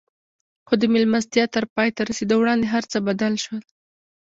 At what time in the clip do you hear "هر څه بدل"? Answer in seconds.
2.73-3.33